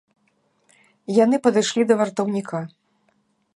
[1.23, 2.65] Яны падышлі да вартаўніка.